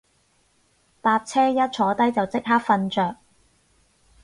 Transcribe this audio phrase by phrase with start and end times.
[0.99, 3.17] 搭車一坐低就即刻瞓着